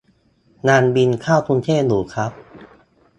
[0.67, 2.31] ยังบินเข้ากรุงเทพอยู่ครับ